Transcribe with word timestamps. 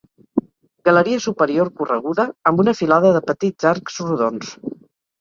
Galeria 0.89 1.19
superior 1.25 1.69
correguda, 1.83 2.27
amb 2.53 2.65
una 2.67 2.77
filada 2.83 3.15
de 3.21 3.25
petits 3.31 3.73
arcs 3.77 4.05
rodons. 4.11 4.61